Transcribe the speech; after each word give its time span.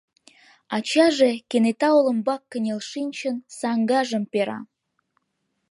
Ачаже, 0.75 1.31
кенета 1.49 1.89
олымбак 1.97 2.41
кынел 2.51 2.79
шинчын, 2.89 3.35
саҥгажым 3.57 4.23
пера. 4.31 4.59